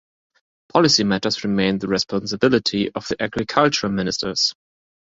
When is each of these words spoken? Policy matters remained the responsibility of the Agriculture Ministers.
Policy 0.69 1.03
matters 1.03 1.43
remained 1.43 1.79
the 1.81 1.87
responsibility 1.87 2.91
of 2.91 3.07
the 3.07 3.21
Agriculture 3.21 3.87
Ministers. 3.87 4.55